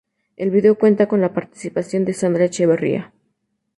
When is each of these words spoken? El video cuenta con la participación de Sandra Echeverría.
El 0.35 0.49
video 0.49 0.79
cuenta 0.79 1.07
con 1.07 1.21
la 1.21 1.31
participación 1.31 2.05
de 2.05 2.13
Sandra 2.13 2.45
Echeverría. 2.45 3.13